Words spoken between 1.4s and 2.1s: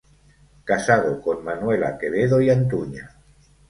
Manuela